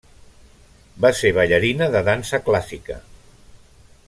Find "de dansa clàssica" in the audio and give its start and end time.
1.97-2.99